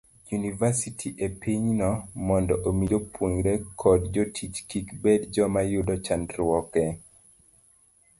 yunivasiti 0.29 1.07
e 1.27 1.27
pinyno, 1.41 1.89
mondo 2.27 2.53
omi 2.67 2.83
jopuonjre 2.91 3.53
kod 3.81 4.01
jotich 4.15 4.57
kik 4.69 4.87
bed 5.01 5.21
joma 5.35 5.61
yudo 5.71 5.93
chandruok 6.05 6.67
e 6.85 6.87